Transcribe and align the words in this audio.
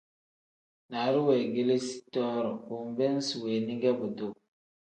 Naaru 0.89 1.19
weegeleezi 1.27 1.95
too-ro 2.13 2.51
bo 2.67 2.75
nbeem 2.89 3.15
isi 3.21 3.35
weeni 3.43 3.73
ge 3.81 3.91
buduu. 3.99 4.33